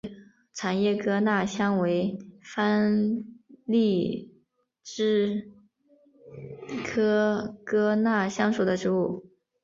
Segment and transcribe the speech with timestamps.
[0.51, 3.23] 长叶哥纳香为番
[3.65, 4.33] 荔
[4.83, 5.51] 枝
[6.83, 9.29] 科哥纳香属的植物。